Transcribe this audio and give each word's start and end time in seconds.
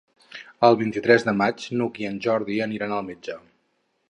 El 0.69 0.77
vint-i-tres 0.79 1.25
de 1.27 1.35
maig 1.43 1.67
n'Hug 1.77 2.01
i 2.05 2.09
en 2.13 2.19
Jordi 2.27 2.61
aniran 2.69 2.97
al 2.97 3.09
metge. 3.13 3.39